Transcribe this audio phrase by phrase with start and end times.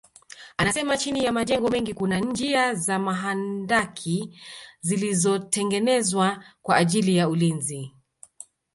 [0.57, 4.39] Anasema chini ya majengo mengi kuna njia za mahandaki
[4.81, 7.95] zilizotengenezwa kwa ajili ya ulinzi